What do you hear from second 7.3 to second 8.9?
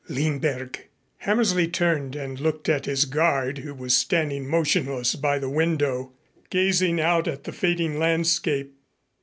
the fading landscape.